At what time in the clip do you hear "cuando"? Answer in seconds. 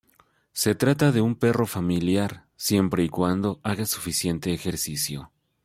3.09-3.59